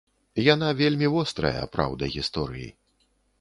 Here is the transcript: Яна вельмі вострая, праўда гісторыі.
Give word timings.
Яна 0.53 0.69
вельмі 0.79 1.09
вострая, 1.15 1.63
праўда 1.77 2.09
гісторыі. 2.15 2.67